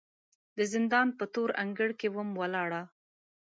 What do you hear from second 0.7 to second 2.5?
زندان په تور انګړ کې وم